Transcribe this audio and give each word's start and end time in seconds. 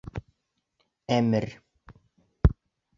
ӘМЕР 1.17 1.49